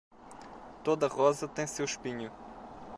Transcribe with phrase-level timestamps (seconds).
[0.83, 2.31] Toda rosa tem seu espinho.